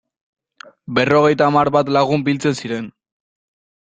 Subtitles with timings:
[0.99, 2.89] Berrogeita hamar bat lagun biltzen ziren.